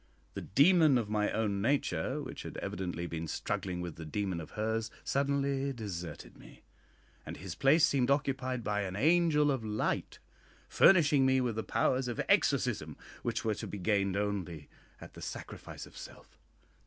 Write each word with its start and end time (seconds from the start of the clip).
The 0.33 0.41
demon 0.41 0.97
of 0.97 1.11
my 1.11 1.29
own 1.31 1.61
nature, 1.61 2.23
which 2.23 2.41
had 2.41 2.57
evidently 2.57 3.05
been 3.05 3.27
struggling 3.27 3.81
with 3.81 3.97
the 3.97 4.03
demon 4.07 4.41
of 4.41 4.51
hers, 4.57 4.89
suddenly 5.03 5.71
deserted 5.73 6.39
me, 6.39 6.63
and 7.23 7.37
his 7.37 7.53
place 7.53 7.85
seemed 7.85 8.09
occupied 8.09 8.63
by 8.63 8.81
an 8.81 8.95
angel 8.95 9.51
of 9.51 9.63
light, 9.63 10.17
furnishing 10.67 11.23
me 11.23 11.39
with 11.39 11.55
the 11.55 11.61
powers 11.63 12.07
of 12.07 12.19
exorcism, 12.27 12.97
which 13.21 13.45
were 13.45 13.53
to 13.53 13.67
be 13.67 13.77
gained 13.77 14.17
only 14.17 14.69
at 14.99 15.13
the 15.13 15.21
sacrifice 15.21 15.85
of 15.85 15.95
self. 15.95 16.35